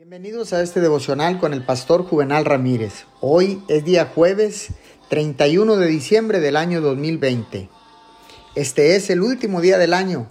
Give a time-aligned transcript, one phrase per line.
[0.00, 3.04] Bienvenidos a este devocional con el pastor Juvenal Ramírez.
[3.20, 4.68] Hoy es día jueves
[5.10, 7.68] 31 de diciembre del año 2020.
[8.54, 10.26] Este es el último día del año.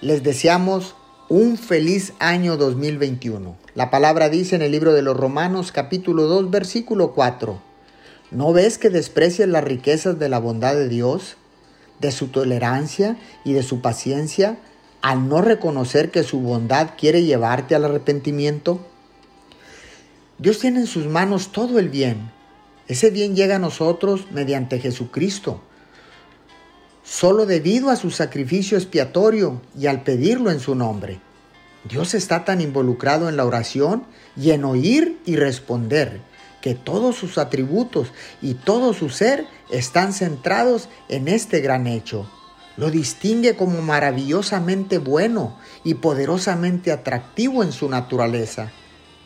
[0.00, 0.94] Les deseamos
[1.28, 3.54] un feliz año 2021.
[3.74, 7.60] La palabra dice en el libro de los Romanos capítulo 2 versículo 4.
[8.30, 11.36] ¿No ves que desprecias las riquezas de la bondad de Dios,
[11.98, 14.56] de su tolerancia y de su paciencia?
[15.02, 18.86] Al no reconocer que su bondad quiere llevarte al arrepentimiento?
[20.38, 22.30] Dios tiene en sus manos todo el bien.
[22.88, 25.60] Ese bien llega a nosotros mediante Jesucristo.
[27.04, 31.20] Solo debido a su sacrificio expiatorio y al pedirlo en su nombre.
[31.88, 34.04] Dios está tan involucrado en la oración
[34.36, 36.20] y en oír y responder
[36.60, 38.12] que todos sus atributos
[38.42, 42.30] y todo su ser están centrados en este gran hecho
[42.76, 48.70] lo distingue como maravillosamente bueno y poderosamente atractivo en su naturaleza.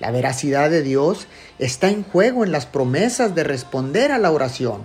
[0.00, 1.26] La veracidad de Dios
[1.58, 4.82] está en juego en las promesas de responder a la oración.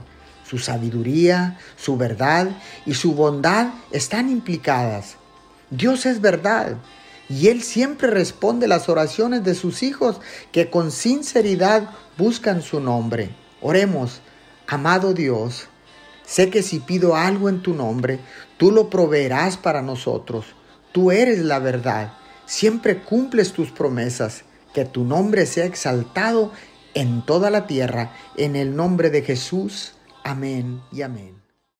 [0.47, 2.49] Su sabiduría, su verdad
[2.85, 5.15] y su bondad están implicadas.
[5.69, 6.77] Dios es verdad
[7.27, 10.19] y Él siempre responde las oraciones de sus hijos
[10.51, 13.29] que con sinceridad buscan su nombre.
[13.61, 14.21] Oremos,
[14.67, 15.67] amado Dios,
[16.29, 18.19] Sé que si pido algo en tu nombre,
[18.57, 20.45] tú lo proveerás para nosotros.
[20.91, 22.13] Tú eres la verdad.
[22.45, 24.43] Siempre cumples tus promesas.
[24.71, 26.51] Que tu nombre sea exaltado
[26.93, 28.13] en toda la tierra.
[28.37, 29.95] En el nombre de Jesús.
[30.23, 31.48] Amén y amén.